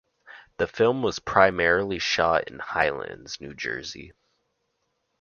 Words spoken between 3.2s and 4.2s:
New Jersey.